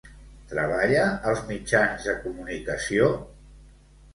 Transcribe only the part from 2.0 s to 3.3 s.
de comunicació?